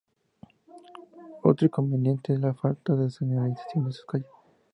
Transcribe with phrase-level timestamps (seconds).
[1.43, 4.27] Otro inconveniente es la falta de señalización de sus calles.